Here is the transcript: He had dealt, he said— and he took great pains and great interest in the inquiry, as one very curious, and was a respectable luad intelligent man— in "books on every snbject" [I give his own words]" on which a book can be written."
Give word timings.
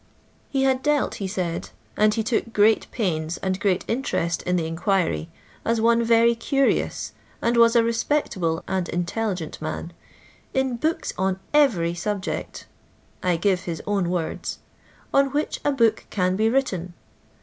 He 0.49 0.63
had 0.63 0.81
dealt, 0.81 1.13
he 1.21 1.27
said— 1.27 1.69
and 1.95 2.15
he 2.15 2.23
took 2.23 2.51
great 2.53 2.89
pains 2.89 3.37
and 3.37 3.59
great 3.59 3.85
interest 3.87 4.41
in 4.47 4.55
the 4.55 4.65
inquiry, 4.65 5.29
as 5.63 5.79
one 5.79 6.03
very 6.03 6.33
curious, 6.33 7.11
and 7.39 7.55
was 7.55 7.75
a 7.75 7.83
respectable 7.83 8.63
luad 8.67 8.89
intelligent 8.89 9.61
man— 9.61 9.93
in 10.59 10.77
"books 10.77 11.13
on 11.19 11.39
every 11.53 11.93
snbject" 11.93 12.63
[I 13.21 13.35
give 13.37 13.65
his 13.65 13.79
own 13.85 14.09
words]" 14.09 14.57
on 15.13 15.27
which 15.33 15.61
a 15.63 15.71
book 15.71 16.07
can 16.09 16.35
be 16.35 16.49
written." 16.49 16.95